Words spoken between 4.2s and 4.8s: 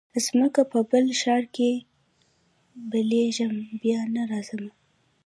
راځمه